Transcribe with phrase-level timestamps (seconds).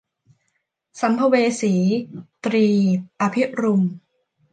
[0.99, 1.73] สัมภเวสี-
[2.45, 2.67] ตรี
[3.21, 3.81] อภิรุม